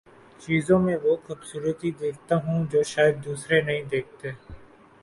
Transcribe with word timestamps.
چیزوں 0.41 0.79
میں 0.79 0.95
وہ 1.03 1.15
خوبصورتی 1.25 1.91
دیکھتا 1.99 2.35
ہوں 2.45 2.65
جو 2.71 2.83
شائد 2.93 3.23
دوسرے 3.25 3.61
نہیں 3.61 3.83
دیکھتے 3.91 4.29